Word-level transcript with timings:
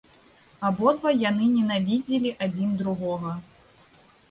Абодва 0.69 1.11
яны 1.29 1.51
ненавідзелі 1.57 2.33
адзін 2.47 2.75
другога. 2.83 3.37